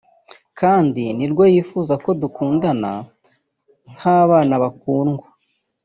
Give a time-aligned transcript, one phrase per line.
[0.59, 2.91] kandi ni rwo yifuza ko dukundana
[3.95, 5.25] nk’abana bakundwa